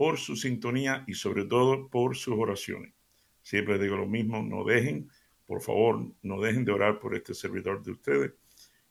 [0.00, 2.94] por su sintonía y sobre todo por sus oraciones.
[3.42, 5.10] Siempre digo lo mismo, no dejen,
[5.44, 8.32] por favor, no dejen de orar por este servidor de ustedes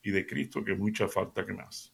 [0.04, 1.92] y de Cristo, que mucha falta que más.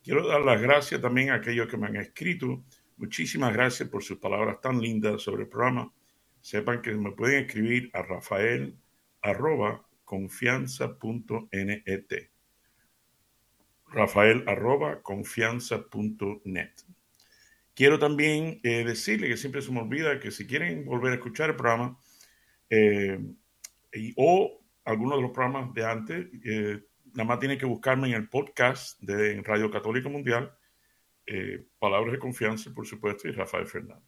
[0.00, 2.62] Quiero dar las gracias también a aquellos que me han escrito.
[2.98, 5.92] Muchísimas gracias por sus palabras tan lindas sobre el programa.
[6.40, 8.78] Sepan que me pueden escribir a rafael
[9.22, 12.28] arroba confianza.net.
[13.88, 16.74] Rafael arroba confianza.net.
[17.74, 21.50] Quiero también eh, decirle que siempre se me olvida que si quieren volver a escuchar
[21.50, 21.98] el programa
[22.70, 23.18] eh,
[24.16, 28.28] o algunos de los programas de antes, eh, nada más tienen que buscarme en el
[28.28, 30.56] podcast de Radio Católica Mundial,
[31.78, 34.04] Palabras de Confianza, por supuesto, y Rafael Fernández.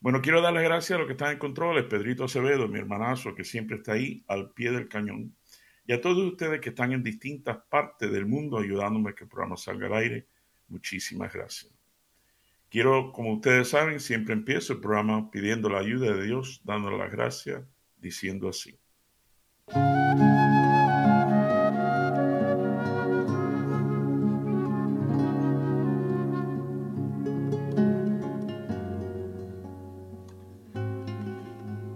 [0.00, 3.44] Bueno, quiero darles gracias a los que están en control, Pedrito Acevedo, mi hermanazo, que
[3.44, 5.36] siempre está ahí al pie del cañón,
[5.86, 9.30] y a todos ustedes que están en distintas partes del mundo ayudándome a que el
[9.30, 10.26] programa salga al aire.
[10.68, 11.77] Muchísimas gracias.
[12.70, 17.10] Quiero, como ustedes saben, siempre empiezo el programa pidiendo la ayuda de Dios, dándole las
[17.10, 17.62] gracias,
[17.96, 18.78] diciendo así.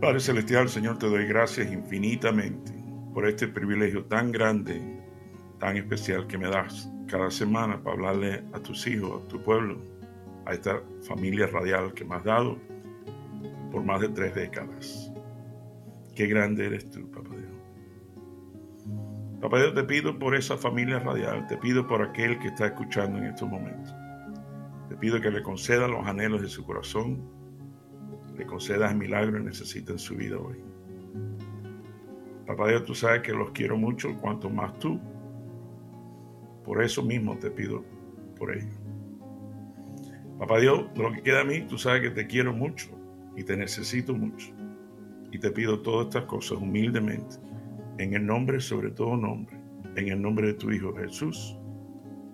[0.01, 2.73] Padre Celestial, Señor, te doy gracias infinitamente
[3.13, 4.81] por este privilegio tan grande,
[5.59, 9.92] tan especial que me das cada semana para hablarle a tus hijos, a tu pueblo,
[10.47, 12.59] a esta familia radial que me has dado
[13.71, 15.13] por más de tres décadas.
[16.15, 17.53] Qué grande eres tú, Papá Dios.
[19.41, 23.19] Papá Dios, te pido por esa familia radial, te pido por aquel que está escuchando
[23.19, 23.95] en estos momentos.
[24.89, 27.23] Te pido que le conceda los anhelos de su corazón,
[28.37, 30.59] le concedas el milagro que necesita en su vida hoy.
[32.47, 35.01] Papá Dios, tú sabes que los quiero mucho, cuanto más tú.
[36.65, 37.85] Por eso mismo te pido
[38.39, 38.79] por ellos.
[40.39, 42.91] Papá Dios, lo que queda a mí, tú sabes que te quiero mucho
[43.37, 44.53] y te necesito mucho.
[45.31, 47.37] Y te pido todas estas cosas humildemente,
[47.99, 49.57] en el nombre, sobre todo nombre,
[49.97, 51.57] en el nombre de tu Hijo Jesús.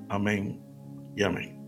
[0.09, 0.61] Amén
[1.15, 1.59] y amén.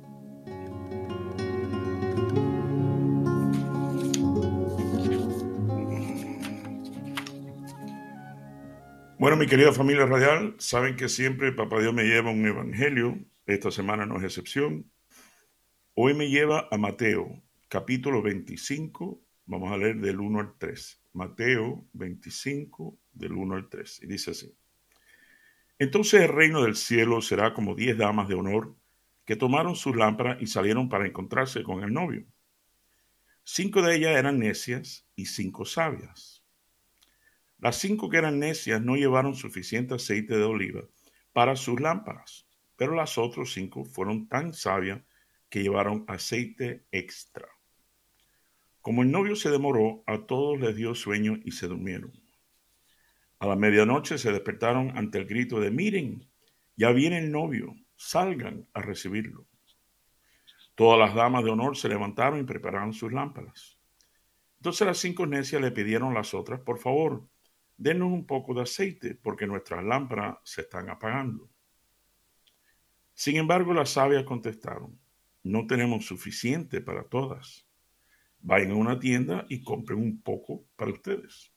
[9.21, 13.19] Bueno, mi querida familia radial, saben que siempre Papá Dios me lleva un evangelio.
[13.45, 14.91] Esta semana no es excepción.
[16.03, 21.03] Hoy me lleva a Mateo, capítulo 25, vamos a leer del 1 al 3.
[21.13, 24.05] Mateo 25, del 1 al 3.
[24.05, 24.57] Y dice así.
[25.79, 28.75] Entonces el reino del cielo será como diez damas de honor
[29.27, 32.25] que tomaron sus lámparas y salieron para encontrarse con el novio.
[33.45, 36.43] Cinco de ellas eran necias y cinco sabias.
[37.59, 40.81] Las cinco que eran necias no llevaron suficiente aceite de oliva
[41.35, 42.47] para sus lámparas,
[42.77, 45.03] pero las otras cinco fueron tan sabias
[45.51, 47.49] que llevaron aceite extra.
[48.81, 52.13] Como el novio se demoró, a todos les dio sueño y se durmieron.
[53.41, 56.27] A la medianoche se despertaron ante el grito de miren,
[56.77, 59.47] ya viene el novio, salgan a recibirlo.
[60.75, 63.79] Todas las damas de honor se levantaron y prepararon sus lámparas.
[64.59, 67.27] Entonces las cinco necias le pidieron a las otras, por favor,
[67.77, 71.51] denos un poco de aceite, porque nuestras lámparas se están apagando.
[73.15, 74.99] Sin embargo, las sabias contestaron,
[75.43, 77.67] no tenemos suficiente para todas.
[78.41, 81.53] Vayan a una tienda y compren un poco para ustedes.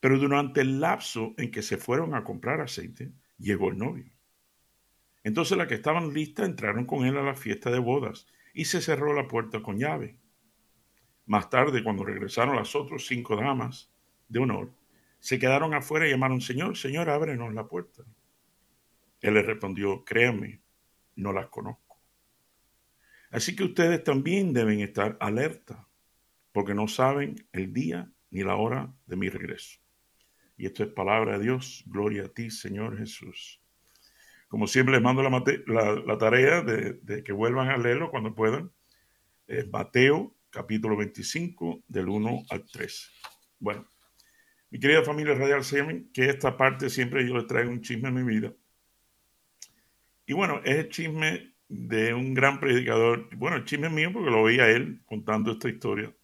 [0.00, 4.12] Pero durante el lapso en que se fueron a comprar aceite, llegó el novio.
[5.24, 8.80] Entonces las que estaban listas entraron con él a la fiesta de bodas y se
[8.80, 10.18] cerró la puerta con llave.
[11.26, 13.92] Más tarde, cuando regresaron las otras cinco damas
[14.28, 14.72] de honor,
[15.20, 18.04] se quedaron afuera y llamaron, Señor, Señor, ábrenos la puerta.
[19.20, 20.62] Él les respondió, créanme,
[21.16, 21.87] no las conozco.
[23.30, 25.86] Así que ustedes también deben estar alerta,
[26.52, 29.78] porque no saben el día ni la hora de mi regreso.
[30.56, 31.84] Y esto es palabra de Dios.
[31.86, 33.60] Gloria a ti, Señor Jesús.
[34.48, 38.72] Como siempre les mando la, tarea de, que vuelvan a leerlo cuando puedan.
[39.70, 43.12] Mateo capítulo 25 del 1 al 3.
[43.60, 43.86] Bueno,
[44.70, 48.14] mi querida familia radial, saben que esta parte siempre yo les traigo un chisme en
[48.14, 48.52] mi vida.
[50.26, 53.28] Y bueno, es el chisme de un gran predicador.
[53.36, 56.14] Bueno, el chisme mío porque lo veía él contando esta historia.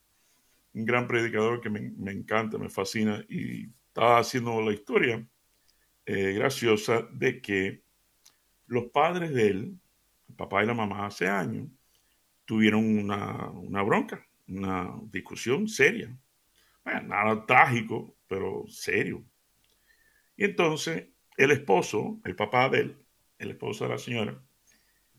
[0.72, 3.24] Un gran predicador que me, me encanta, me fascina.
[3.28, 5.24] Y estaba haciendo la historia
[6.06, 7.82] eh, graciosa de que
[8.66, 9.80] los padres de él,
[10.28, 11.68] el papá y la mamá, hace años,
[12.44, 16.16] tuvieron una, una bronca, una discusión seria.
[16.84, 19.24] Nada trágico, pero serio.
[20.36, 22.98] Y entonces el esposo, el papá de él,
[23.38, 24.43] el esposo de la señora,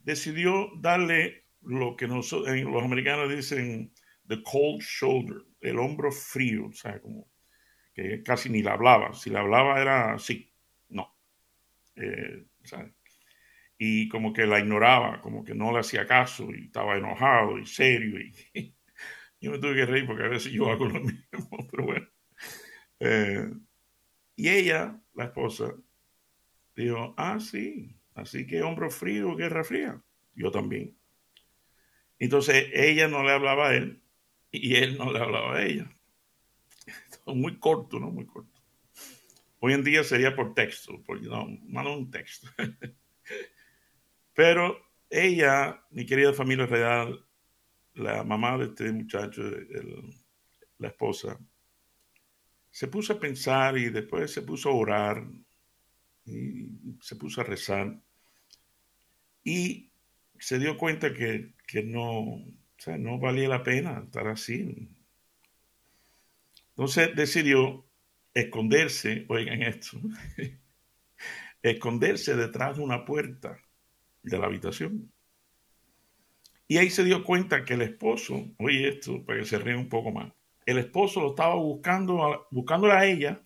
[0.05, 3.91] decidió darle lo que nosotros, los americanos dicen
[4.27, 7.27] the cold shoulder, el hombro frío, o sea, como
[7.93, 9.13] que casi ni le hablaba.
[9.13, 10.53] Si le hablaba era así,
[10.89, 11.17] no.
[11.95, 12.45] Eh,
[13.77, 17.65] y como que la ignoraba, como que no le hacía caso y estaba enojado y
[17.65, 18.19] serio.
[18.19, 18.75] Y,
[19.41, 22.07] yo me tuve que reír porque a veces yo hago lo mismo, pero bueno.
[22.99, 23.51] Eh,
[24.35, 25.73] y ella, la esposa,
[26.75, 30.01] dijo, ah, sí, así que hombro frío, guerra fría.
[30.33, 30.97] Yo también.
[32.19, 34.01] Entonces ella no le hablaba a él
[34.51, 35.89] y él no le hablaba a ella.
[37.25, 38.09] Muy corto, ¿no?
[38.09, 38.61] Muy corto.
[39.59, 42.47] Hoy en día sería por texto, porque no, mando un texto.
[44.33, 44.77] Pero
[45.09, 47.25] ella, mi querida familia real,
[47.93, 49.41] la mamá de este muchacho,
[50.77, 51.39] la esposa,
[52.69, 55.25] se puso a pensar y después se puso a orar
[56.25, 56.67] y
[57.01, 57.99] se puso a rezar
[59.43, 59.91] y
[60.39, 62.43] se dio cuenta que, no,
[62.99, 64.89] no valía la pena estar así.
[66.69, 67.85] Entonces decidió
[68.33, 69.97] esconderse, oigan esto,
[71.61, 73.57] esconderse detrás de una puerta
[74.23, 75.11] de la habitación.
[76.67, 79.87] Y ahí se dio cuenta que el esposo, oye esto, para que se ríe un
[79.87, 80.33] poco más,
[80.65, 83.44] el esposo lo estaba buscando, buscándola a ella,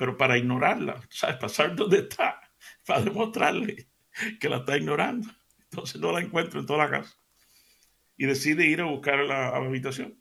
[0.00, 1.36] pero para ignorarla, ¿sabes?
[1.36, 2.40] Para saber dónde está,
[2.86, 3.86] para demostrarle
[4.40, 5.28] que la está ignorando.
[5.64, 7.14] Entonces no la encuentra en toda la casa.
[8.16, 10.18] Y decide ir a buscar a la, habitación.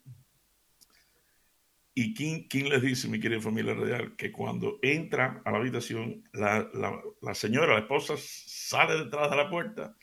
[1.94, 6.28] ¿Y quién, quién, les dice, mi querida familia real, que cuando entra a la habitación,
[6.34, 6.70] la,
[7.22, 9.96] la señora, la esposa, sale detrás de la puerta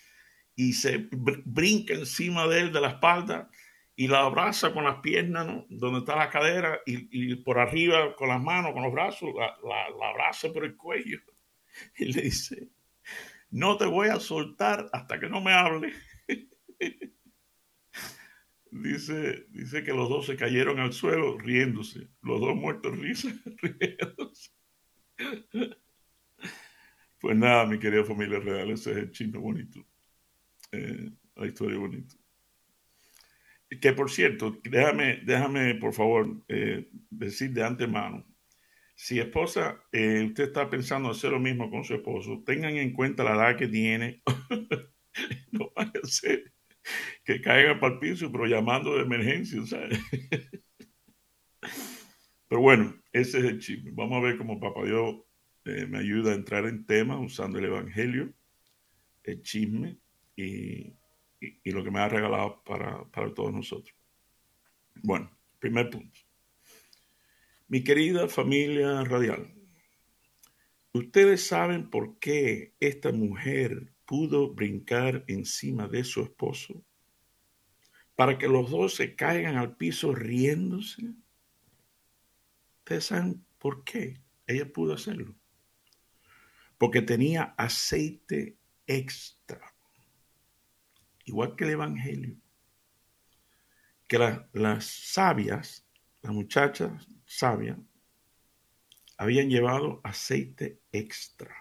[0.54, 3.50] y se brinca encima de él de la espalda
[3.98, 8.42] y la abraza con las piernas, donde está la cadera, y, por arriba con las
[8.42, 11.18] manos, con los brazos, la, la, abraza por el cuello
[11.96, 12.68] y le dice,
[13.50, 15.94] no te voy a soltar hasta que no me hable.
[18.70, 23.30] dice, dice que los dos se cayeron al suelo riéndose, los dos muertos risa,
[23.62, 24.50] riéndose.
[27.18, 29.82] Pues nada, mi querida familia real, ese es el chisme bonito,
[30.70, 32.14] eh, la historia bonita.
[33.68, 38.24] Que por cierto, déjame, déjame por favor eh, decir de antemano,
[38.94, 43.24] si esposa, eh, usted está pensando hacer lo mismo con su esposo, tengan en cuenta
[43.24, 44.22] la edad que tiene.
[45.52, 46.52] no vaya a ser
[47.24, 49.98] que caiga para el piso, pero llamando de emergencia, ¿sabes?
[52.48, 53.90] pero bueno, ese es el chisme.
[53.92, 55.16] Vamos a ver cómo Papá Dios
[55.64, 58.32] eh, me ayuda a entrar en tema usando el Evangelio,
[59.24, 59.98] el chisme
[60.36, 60.94] y
[61.40, 63.94] y, lo que me ha regalado para, para todos nosotros.
[64.94, 66.20] Bueno, primer punto.
[67.68, 69.52] Mi querida familia radial,
[70.92, 76.84] ustedes saben por qué esta mujer pudo brincar encima de su esposo
[78.14, 81.12] para que los dos se caigan al piso riéndose.
[82.78, 85.34] Ustedes saben por qué ella pudo hacerlo.
[86.78, 89.75] Porque tenía aceite extra
[91.26, 92.36] igual que el Evangelio,
[94.08, 94.18] que
[94.52, 95.86] las sabias,
[96.22, 97.76] las muchachas sabias,
[99.18, 101.54] habían llevado aceite extra.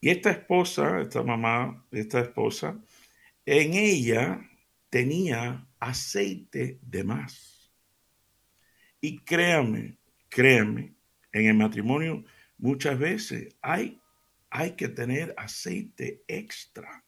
[0.00, 2.80] Y esta esposa, esta mamá, esta esposa,
[3.44, 4.48] en ella
[4.88, 7.72] tenía aceite de más.
[9.00, 9.98] Y créame,
[10.28, 10.94] créame,
[11.32, 12.24] en el matrimonio
[12.58, 14.00] muchas veces hay,
[14.50, 17.04] hay que tener aceite extra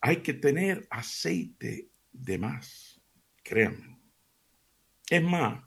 [0.00, 3.00] hay que tener aceite de más,
[3.42, 3.98] créanme.
[5.10, 5.64] Es más,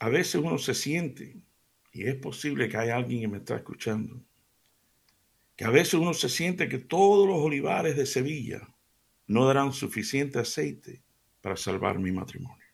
[0.00, 1.40] a veces uno se siente,
[1.92, 4.22] y es posible que haya alguien que me está escuchando,
[5.56, 8.68] que a veces uno se siente que todos los olivares de Sevilla
[9.26, 11.02] no darán suficiente aceite
[11.40, 12.64] para salvar mi matrimonio.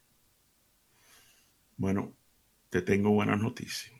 [1.76, 2.14] Bueno,
[2.70, 3.98] te tengo buenas noticias.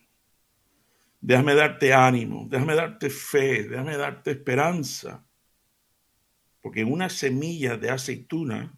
[1.20, 5.26] Déjame darte ánimo, déjame darte fe, déjame darte esperanza
[6.64, 8.74] porque en una semilla de aceituna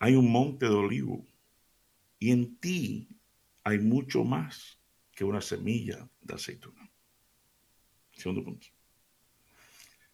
[0.00, 1.26] hay un monte de olivo.
[2.18, 3.08] Y en ti
[3.64, 4.78] hay mucho más
[5.12, 6.92] que una semilla de aceituna.
[8.12, 8.66] Segundo punto.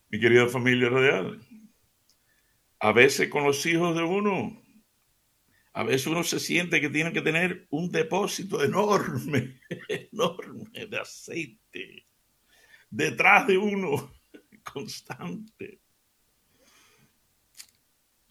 [0.08, 1.44] Mi querida familia radial,
[2.78, 4.62] a veces con los hijos de uno,
[5.72, 12.06] a veces uno se siente que tiene que tener un depósito enorme, enorme de aceite
[12.90, 14.14] detrás de uno,
[14.62, 15.80] constante.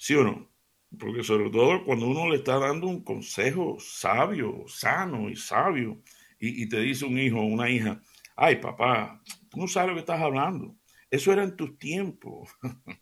[0.04, 0.52] ¿Sí o no?
[1.00, 6.04] Porque sobre todo cuando uno le está dando un consejo sabio, sano y sabio,
[6.38, 8.02] y, te dice un hijo o una hija,
[8.36, 10.76] ay papá, tú no sabes lo que estás hablando.
[11.10, 12.50] Eso era en tus tiempos.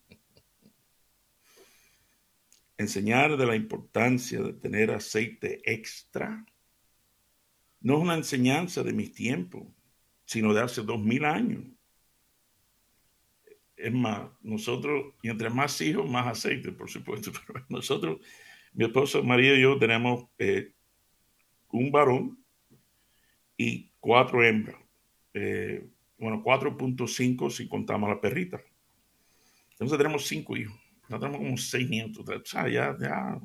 [2.78, 6.46] Enseñar de la importancia de tener aceite extra
[7.80, 9.66] no es una enseñanza de mis tiempos,
[10.24, 11.64] sino de hace dos mil años.
[13.82, 18.20] Es más, nosotros, y entre más hijos, más aceite, por supuesto, pero nosotros,
[18.74, 20.72] mi esposa María y yo tenemos eh,
[21.70, 22.38] un varón
[23.56, 24.76] y cuatro hembras.
[25.34, 25.84] Eh,
[26.16, 28.60] bueno, 4.5 si contamos la perrita.
[29.72, 30.78] Entonces tenemos cinco hijos.
[31.08, 32.24] No tenemos como seis nietos.
[32.52, 33.40] Ya, ya.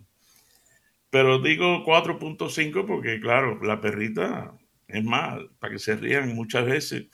[1.09, 4.55] Pero digo 4.5 porque, claro, la perrita
[4.87, 7.07] es más, para que se rían muchas veces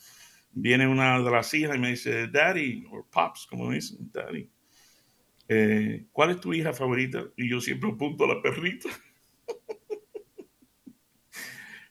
[0.53, 4.49] viene una de las hijas y me dice, Daddy, o Pops, como dicen, Daddy,
[5.47, 7.25] eh, ¿cuál es tu hija favorita?
[7.35, 8.89] Y yo siempre apunto a la perrita.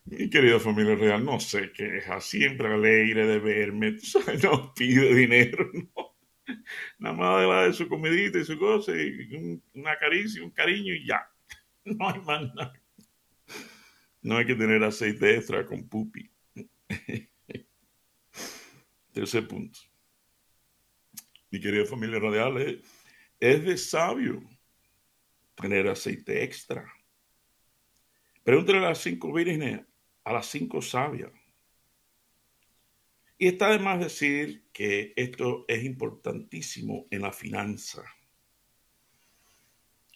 [0.04, 3.96] Mi querida familia real, no sé queja, siempre alegre de verme,
[4.42, 6.12] no pide dinero, no.
[6.98, 11.26] Nada más de su comidita y su cosa, y una caricia, un cariño y ya.
[11.84, 12.72] No hay más nada.
[14.22, 16.30] No hay que tener aceite extra con pupi.
[19.12, 19.78] Tercer punto.
[21.50, 22.82] Mi querida familia radial,
[23.38, 24.42] es de sabio
[25.54, 26.90] tener aceite extra.
[28.42, 29.82] Pregúntale a las cinco vírgenes,
[30.24, 31.30] a las cinco sabias.
[33.36, 38.02] Y está de más decir que esto es importantísimo en la finanza.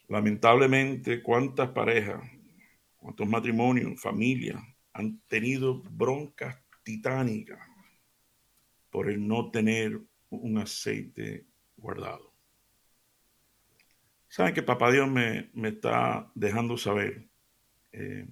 [0.08, 2.22] Lamentablemente, ¿cuántas parejas,
[2.96, 4.62] cuántos matrimonios, familias
[4.94, 7.75] han tenido broncas titánicas
[8.96, 10.00] por el no tener
[10.30, 11.44] un aceite
[11.76, 12.32] guardado.
[14.26, 17.28] Saben que Papá Dios me, está dejando saber.
[17.92, 18.26] Eh,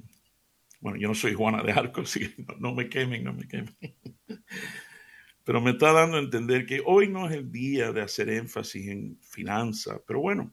[0.80, 3.76] bueno, yo no soy Juana de Arco, así no, me quemen, no me quemen.
[5.44, 8.88] Pero me está dando a entender que hoy no es el día de hacer énfasis
[8.88, 10.50] en finanzas, pero bueno,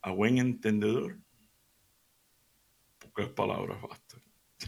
[0.00, 1.18] a buen entendedor,
[2.98, 4.05] pocas palabras bastan.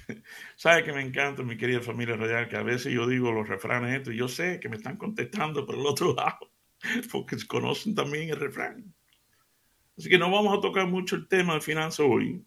[0.56, 2.48] ¿Sabe que me encanta, mi querida familia radial?
[2.48, 5.64] Que a veces yo digo los refranes estos y yo sé que me están contestando
[5.66, 6.50] por el otro lado,
[7.10, 8.94] porque conocen también el refrán.
[9.96, 12.44] Así que no vamos a tocar mucho el tema de finanzas hoy,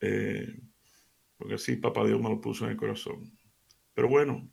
[0.00, 0.58] eh,
[1.36, 3.32] porque así Papá Dios me lo puso en el corazón.
[3.94, 4.50] Pero bueno,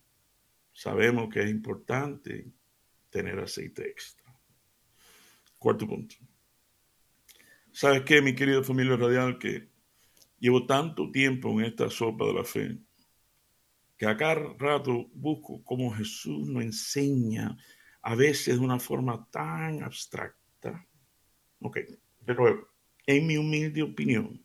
[0.72, 2.46] sabemos que es importante
[3.10, 4.24] tener aceite extra.
[5.58, 6.16] Cuarto punto.
[7.72, 9.38] ¿Sabes qué, mi querida familia radial?
[9.38, 9.73] Que
[10.44, 12.78] Llevo tanto tiempo en esta sopa de la fe
[13.96, 17.56] que a cada rato busco cómo Jesús nos enseña,
[18.02, 20.86] a veces de una forma tan abstracta.
[21.60, 21.78] Ok,
[22.26, 22.68] pero
[23.06, 24.44] en mi humilde opinión,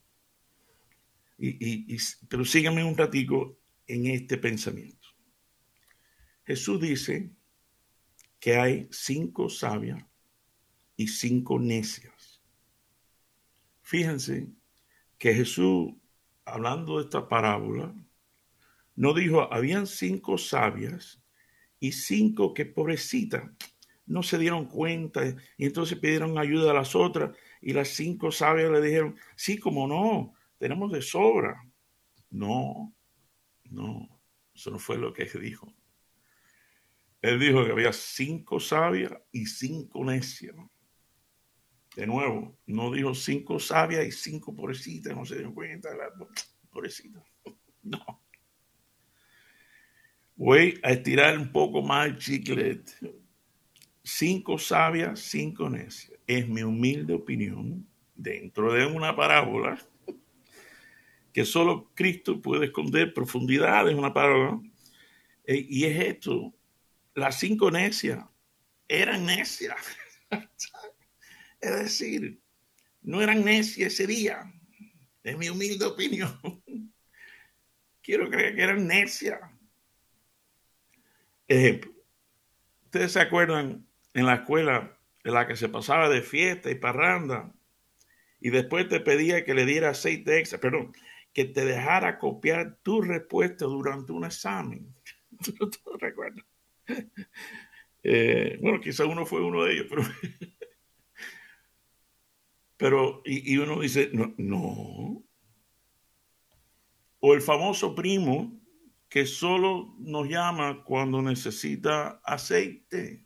[1.38, 1.98] y,
[2.30, 5.10] pero síganme un ratico en este pensamiento.
[6.46, 7.30] Jesús dice
[8.40, 10.02] que hay cinco sabias
[10.96, 12.42] y cinco necias.
[13.82, 14.59] Fíjense
[15.20, 15.94] que Jesús,
[16.46, 17.94] hablando de esta parábola,
[18.96, 21.22] no dijo, habían cinco sabias
[21.80, 23.44] y cinco que pobrecitas
[24.10, 25.24] no se dieron cuenta
[25.56, 29.88] y entonces pidieron ayuda a las otras y las cinco sabias le dijeron, sí, como
[29.88, 31.64] no, tenemos de sobra.
[32.32, 32.94] No,
[33.66, 34.20] no,
[34.54, 35.72] eso no fue lo que dijo.
[37.22, 40.56] Él dijo que había cinco sabias y cinco necias.
[42.00, 46.06] De nuevo, no dijo cinco sabias y cinco pobrecitas, no se dio cuenta, la
[46.70, 47.22] pobrecita.
[47.84, 48.22] No.
[50.36, 52.94] Voy a estirar un poco más el chiclete.
[54.02, 56.18] Cinco sabias, cinco necias.
[56.26, 59.78] Es mi humilde opinión, dentro de una parábola,
[61.34, 64.62] que solo Cristo puede esconder profundidades en una parábola.
[65.44, 66.54] Eh, y es esto,
[67.14, 68.24] las cinco necias
[68.88, 69.76] eran necias.
[71.62, 72.42] Es decir,
[73.02, 74.54] no eran necias ese día,
[75.24, 76.40] es mi humilde opinión.
[78.02, 79.40] Quiero creer que eran necias.
[81.48, 81.92] Ejemplo,
[82.86, 87.54] ustedes se acuerdan en la escuela en la que se pasaba de fiesta y parranda
[88.40, 90.94] y después te pedía que le diera aceite extra, perdón,
[91.34, 94.96] que te dejara copiar tu respuesta durante un examen.
[95.44, 96.46] ¿Tú, recuerdas?
[98.04, 100.04] Eh, bueno, quizá uno fue uno de ellos, pero,
[102.80, 105.22] pero y, y uno dice, no, no.
[107.20, 108.58] O el famoso primo
[109.10, 113.26] que solo nos llama cuando necesita aceite.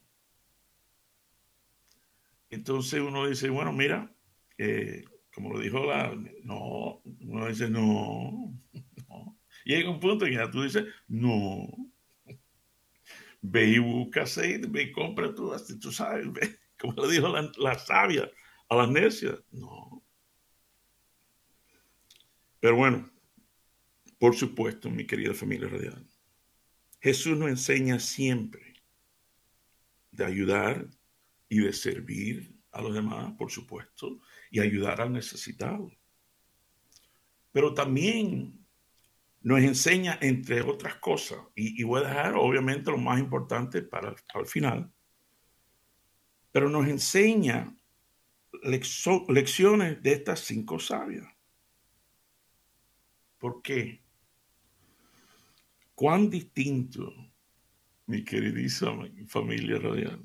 [2.49, 4.11] Entonces uno dice, bueno, mira,
[4.57, 8.59] eh, como lo dijo la, no, uno dice, no,
[9.07, 9.39] no.
[9.65, 11.67] Y hay un punto en que ya tú dices, no.
[13.39, 17.51] Ve y busca aceite, ve y compra tú, tú sabes, ve, como lo dijo la,
[17.57, 18.27] la sabia
[18.69, 19.39] a las necias.
[19.51, 20.03] No.
[22.59, 23.11] Pero bueno,
[24.17, 26.07] por supuesto, mi querida familia radial,
[27.01, 28.73] Jesús nos enseña siempre
[30.11, 30.87] de ayudar
[31.49, 35.91] y de servir a los demás, por supuesto, y ayudar al necesitado.
[37.51, 38.63] Pero también
[39.41, 44.45] nos enseña, entre otras cosas, y, voy a dejar obviamente lo más importante para, el
[44.45, 44.91] final,
[46.51, 47.75] pero nos enseña
[48.61, 51.27] lecciones de estas cinco sabias.
[53.39, 54.03] ¿Por qué?
[55.95, 57.13] cuán distinto,
[58.07, 60.21] mi queridísima familia radial,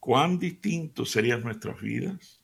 [0.00, 2.42] cuán distinto serían nuestras vidas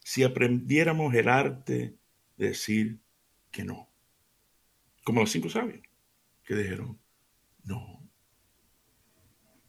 [0.00, 1.96] si aprendiéramos el arte
[2.36, 2.98] de decir
[3.50, 3.88] que no.
[5.04, 5.80] Como los cinco sabios
[6.44, 6.98] que dijeron,
[7.64, 8.02] no,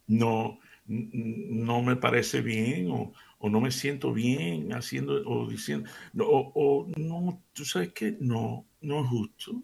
[0.06, 3.12] no, no me parece bien o,
[3.48, 9.02] no me siento bien haciendo o diciendo, o, o no, tú sabes que no, no
[9.02, 9.62] es justo,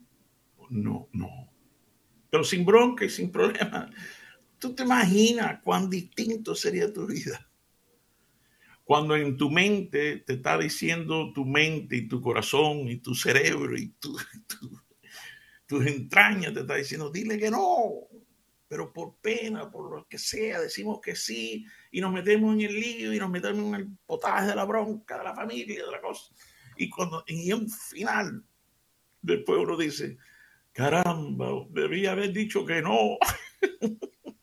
[0.70, 1.56] no, no
[2.30, 3.90] pero sin bronca y sin problema.
[4.58, 7.48] Tú te imaginas cuán distinto sería tu vida.
[8.84, 13.76] Cuando en tu mente te está diciendo tu mente y tu corazón y tu cerebro
[13.76, 14.16] y tu,
[15.66, 18.06] tus entrañas te está diciendo, dile que no,
[18.68, 21.64] pero por pena, por lo que sea, decimos que sí
[21.96, 25.16] y nos metemos en el lío y nos metemos en el potaje de la bronca,
[25.16, 26.30] de la familia, de la cosa.
[26.76, 28.44] Y cuando en un final,
[29.22, 30.18] después uno dice,
[30.72, 33.16] Caramba, debía haber dicho que no.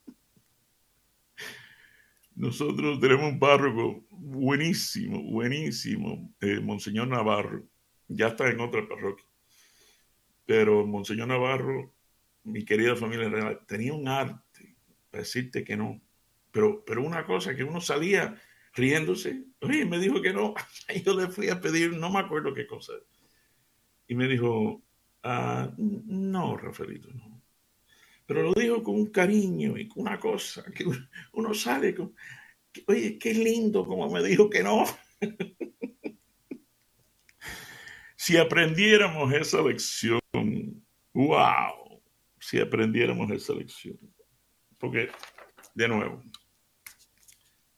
[2.36, 7.68] Nosotros tenemos un párroco buenísimo, buenísimo, eh, Monseñor Navarro.
[8.08, 9.28] Ya está en otra parroquia.
[10.48, 11.94] Pero Monseñor Navarro,
[12.46, 14.76] mi querida familia tenía un arte
[15.12, 16.02] para decirte que no.
[16.54, 18.42] Pero, pero una cosa que uno salía
[18.74, 20.54] riéndose, oye, me dijo que no.
[21.06, 22.94] Yo le fui a pedir, no me acuerdo qué cosa.
[24.08, 24.82] Y me dijo,
[25.24, 27.42] Ah, no, Rafaelito, no.
[28.26, 30.86] Pero lo digo con un cariño y con una cosa, que
[31.34, 32.14] uno sale con,
[32.88, 34.84] oye, qué lindo como me dijo que no.
[38.16, 40.20] si aprendiéramos esa lección,
[41.14, 42.02] wow,
[42.40, 43.98] si aprendiéramos esa lección.
[44.78, 45.10] Porque,
[45.74, 46.22] de nuevo,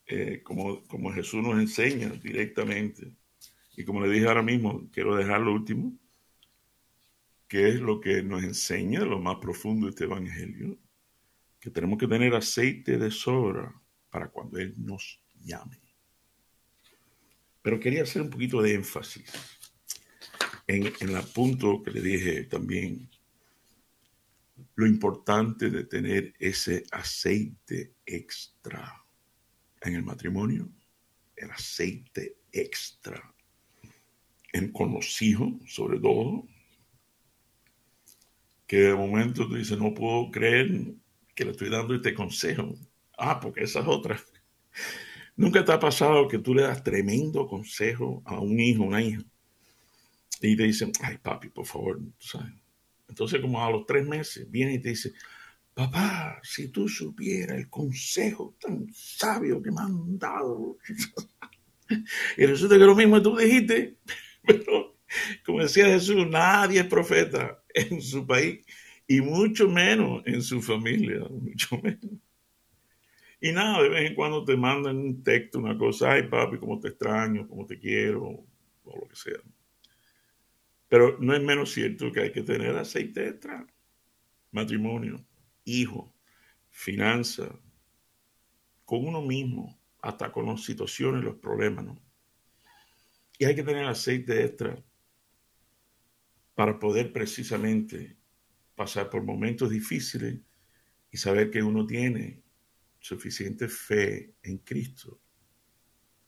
[0.08, 3.14] eh, como, como Jesús nos enseña directamente,
[3.78, 5.98] y como le dije ahora mismo, quiero dejar lo último,
[7.48, 10.78] ¿Qué es lo que nos enseña lo más profundo de este Evangelio?
[11.60, 13.74] Que tenemos que tener aceite de sobra
[14.10, 15.80] para cuando Él nos llame.
[17.62, 19.32] Pero quería hacer un poquito de énfasis
[20.68, 23.10] en, en el punto que le dije también,
[24.76, 29.05] lo importante de tener ese aceite extra
[29.86, 30.70] en el matrimonio,
[31.36, 33.34] el aceite extra
[34.54, 36.48] en, con los hijos, sobre todo,
[38.68, 40.96] que de momento tú dices, no puedo creer
[41.36, 42.76] que le estoy dando este consejo.
[43.18, 44.20] Ah, porque esa es otra.
[45.36, 49.22] Nunca te ha pasado que tú le das tremendo consejo a un hijo, una hija,
[50.42, 52.54] y te dicen, ay papi, por favor, ¿sabes?
[53.08, 55.14] Entonces como a los tres meses viene y te dice,
[55.76, 60.78] papá, si tú supieras el consejo tan sabio que me han dado.
[62.38, 63.98] y resulta que lo mismo tú dijiste,
[64.44, 64.98] pero
[65.46, 68.66] como decía Jesús, nadie es profeta en su país
[69.06, 72.20] y mucho menos en su familia, mucho menos.
[73.42, 76.80] Y nada, de vez en cuando te mandan un texto, una cosa, ay papi, cómo
[76.80, 79.40] te extraño, cómo te quiero, o lo que sea.
[80.88, 83.68] Pero no es menos cierto que hay que tener aceite extra.
[84.52, 85.26] Matrimonio,
[85.66, 86.14] hijo,
[86.70, 87.60] finanza,
[88.86, 92.02] con uno mismo, hasta con las situaciones, los problemas, ¿no?
[93.38, 94.82] Y hay que tener aceite extra
[96.54, 98.16] para poder precisamente
[98.76, 100.40] pasar por momentos difíciles
[101.12, 102.44] y saber que uno tiene
[103.00, 105.20] suficiente fe en Cristo,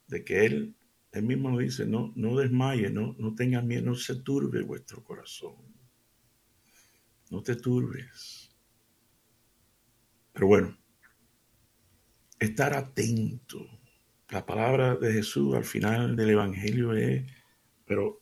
[0.08, 0.76] de que Él,
[1.12, 5.04] Él mismo nos dice, no, no desmaye, no, no tengas miedo, no se turbe vuestro
[5.04, 5.56] corazón,
[7.30, 8.46] no te turbes.
[10.38, 10.78] Pero bueno,
[12.39, 13.58] estar atento.
[14.30, 17.26] La palabra de Jesús al final del Evangelio es,
[17.84, 18.21] pero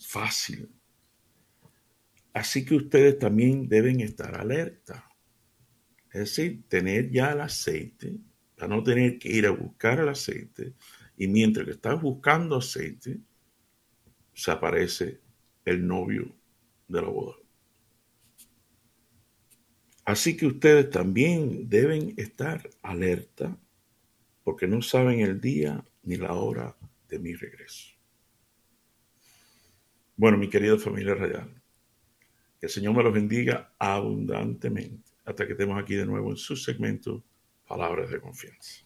[0.00, 0.68] fácil.
[2.32, 5.08] Así que ustedes también deben estar alerta.
[6.12, 8.18] Es decir, tener ya el aceite,
[8.56, 10.74] para no tener que ir a buscar el aceite.
[11.16, 13.20] Y mientras que estás buscando aceite,
[14.34, 15.20] se aparece
[15.64, 16.34] el novio
[16.88, 17.45] de la boda.
[20.06, 23.58] Así que ustedes también deben estar alerta
[24.44, 26.76] porque no saben el día ni la hora
[27.08, 27.90] de mi regreso.
[30.16, 31.60] Bueno, mi querida familia radial,
[32.60, 36.54] que el Señor me los bendiga abundantemente hasta que estemos aquí de nuevo en su
[36.54, 37.24] segmento
[37.66, 38.85] Palabras de Confianza.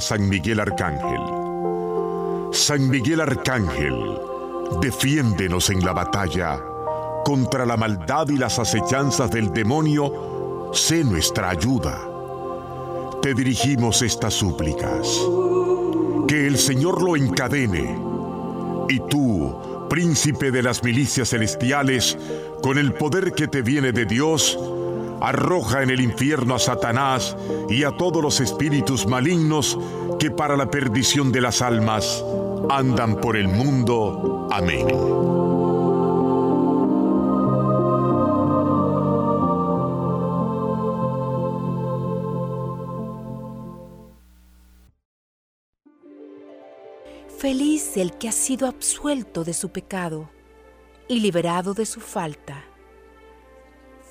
[0.00, 1.20] San Miguel Arcángel.
[2.52, 4.18] San Miguel Arcángel,
[4.80, 6.60] defiéndenos en la batalla.
[7.24, 12.00] Contra la maldad y las acechanzas del demonio, sé nuestra ayuda.
[13.22, 15.08] Te dirigimos estas súplicas.
[16.28, 17.98] Que el Señor lo encadene.
[18.88, 22.18] Y tú, príncipe de las milicias celestiales,
[22.62, 24.58] con el poder que te viene de Dios,
[25.28, 27.36] arroja en el infierno a Satanás
[27.68, 29.78] y a todos los espíritus malignos
[30.18, 32.24] que para la perdición de las almas
[32.70, 34.48] andan por el mundo.
[34.50, 34.86] Amén.
[47.38, 50.30] Feliz el que ha sido absuelto de su pecado
[51.08, 52.73] y liberado de su falta.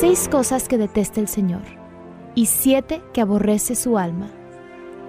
[0.00, 1.62] Seis cosas que detesta el Señor,
[2.36, 4.30] y siete que aborrece su alma.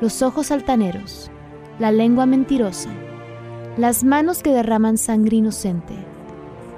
[0.02, 1.30] Los ojos altaneros,
[1.78, 2.90] la lengua mentirosa,
[3.78, 5.94] las manos que derraman sangre inocente,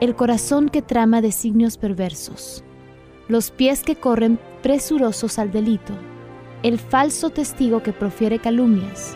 [0.01, 2.65] el corazón que trama designios perversos,
[3.29, 5.93] los pies que corren presurosos al delito,
[6.63, 9.15] el falso testigo que profiere calumnias,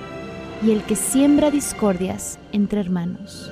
[0.64, 3.52] y el que siembra discordias entre hermanos.